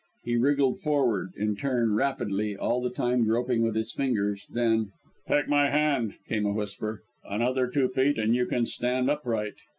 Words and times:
He 0.23 0.35
wriggled 0.35 0.81
forward, 0.81 1.29
in 1.37 1.55
turn, 1.55 1.93
rapidly, 1.93 2.55
all 2.57 2.81
the 2.81 2.89
time 2.89 3.23
groping 3.23 3.61
with 3.61 3.75
his 3.75 3.93
fingers. 3.93 4.47
Then: 4.51 4.87
"Take 5.27 5.47
my 5.47 5.69
hand," 5.69 6.15
came 6.27 6.47
a 6.47 6.51
whisper. 6.53 7.03
"Another 7.23 7.67
two 7.67 7.87
feet, 7.87 8.17
and 8.17 8.33
you 8.33 8.47
can 8.47 8.65
stand 8.65 9.11
upright." 9.11 9.53